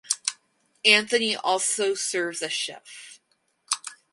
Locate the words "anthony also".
0.83-1.93